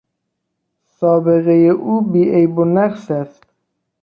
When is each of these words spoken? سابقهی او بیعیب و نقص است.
سابقهی 0.97 1.69
او 1.69 2.01
بیعیب 2.01 2.57
و 2.57 2.65
نقص 2.65 3.11
است. 3.11 3.43